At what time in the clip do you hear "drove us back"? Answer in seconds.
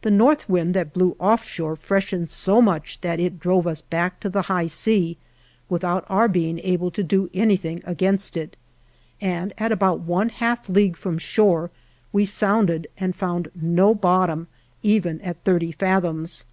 3.38-4.18